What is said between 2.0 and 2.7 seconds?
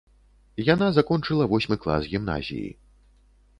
гімназіі.